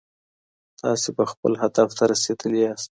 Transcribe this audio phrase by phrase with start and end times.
[0.79, 2.79] تاسي به خپل هدف ته رسېدلي ياست.